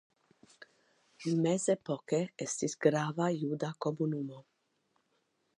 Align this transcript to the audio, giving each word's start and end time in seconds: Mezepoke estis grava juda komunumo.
Mezepoke 1.43 2.23
estis 2.47 2.77
grava 2.87 3.31
juda 3.45 3.73
komunumo. 3.87 4.45